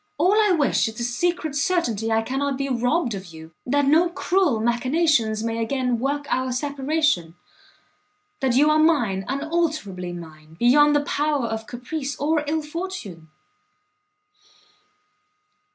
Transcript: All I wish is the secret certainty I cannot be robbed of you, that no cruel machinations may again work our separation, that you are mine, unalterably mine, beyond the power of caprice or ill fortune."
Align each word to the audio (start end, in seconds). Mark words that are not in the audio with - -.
All 0.17 0.33
I 0.33 0.51
wish 0.53 0.87
is 0.87 0.95
the 0.95 1.03
secret 1.03 1.53
certainty 1.55 2.11
I 2.11 2.23
cannot 2.23 2.57
be 2.57 2.67
robbed 2.67 3.13
of 3.13 3.27
you, 3.27 3.51
that 3.67 3.85
no 3.85 4.09
cruel 4.09 4.59
machinations 4.59 5.43
may 5.43 5.61
again 5.61 5.99
work 5.99 6.25
our 6.27 6.51
separation, 6.51 7.35
that 8.39 8.55
you 8.55 8.71
are 8.71 8.79
mine, 8.79 9.23
unalterably 9.27 10.11
mine, 10.13 10.55
beyond 10.57 10.95
the 10.95 11.01
power 11.05 11.45
of 11.45 11.67
caprice 11.67 12.15
or 12.19 12.43
ill 12.47 12.63
fortune." 12.63 13.29